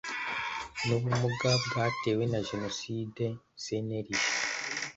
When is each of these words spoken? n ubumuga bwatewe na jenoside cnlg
n 0.85 0.87
ubumuga 0.97 1.49
bwatewe 1.65 2.23
na 2.31 2.39
jenoside 2.47 3.23
cnlg 3.61 4.09